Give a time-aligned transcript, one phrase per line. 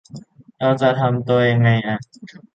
[0.59, 1.97] เราจะทำตัวไงอะ